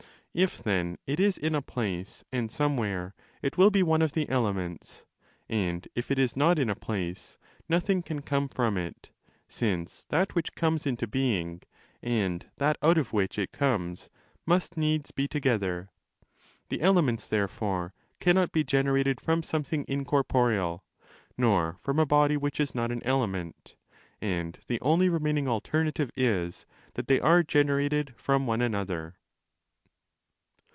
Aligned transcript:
If, 0.33 0.59
then, 0.63 0.97
it 1.05 1.19
is 1.19 1.37
in 1.37 1.53
a 1.55 1.61
place 1.61 2.23
and 2.31 2.49
somewhere,' 2.49 3.13
it 3.41 3.57
will 3.57 3.69
be 3.69 3.83
one 3.83 4.01
of 4.01 4.13
the 4.13 4.29
elements; 4.29 5.03
and 5.49 5.85
if 5.93 6.09
it 6.09 6.17
is 6.17 6.37
not 6.37 6.57
in 6.57 6.69
a 6.69 6.73
place, 6.73 7.37
nothing 7.67 8.01
can 8.01 8.21
come 8.21 8.47
from 8.47 8.77
it, 8.77 9.09
since 9.49 10.05
that 10.05 10.33
which 10.33 10.53
3° 10.53 10.55
comes 10.55 10.87
into 10.87 11.05
being 11.05 11.63
and 12.01 12.49
that 12.59 12.77
out 12.81 12.97
of 12.97 13.11
which 13.11 13.37
it 13.37 13.51
comes 13.51 14.09
must 14.45 14.77
needs 14.77 15.11
be 15.11 15.27
together. 15.27 15.89
The 16.69 16.79
elements 16.79 17.27
therefore 17.27 17.93
cannot 18.21 18.53
be 18.53 18.63
generated 18.63 19.19
from 19.19 19.43
something 19.43 19.83
incorporeal 19.89 20.85
nor 21.37 21.75
from 21.77 21.99
a 21.99 22.05
body 22.05 22.37
which 22.37 22.61
is 22.61 22.73
not 22.73 22.89
an 22.89 23.03
element, 23.03 23.75
and 24.21 24.57
the 24.67 24.79
only 24.79 25.09
remaining 25.09 25.49
alternative 25.49 26.09
is 26.15 26.65
that 26.93 27.09
they 27.09 27.19
are 27.19 27.43
generated 27.43 28.13
from 28.15 28.47
one 28.47 28.61
another. 28.61 29.15